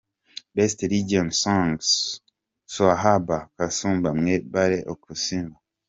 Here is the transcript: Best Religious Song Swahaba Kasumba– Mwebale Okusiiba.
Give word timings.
Best 0.55 0.77
Religious 0.85 1.37
Song 1.43 1.71
Swahaba 2.71 3.37
Kasumba– 3.55 4.09
Mwebale 4.19 4.79
Okusiiba. 4.93 5.55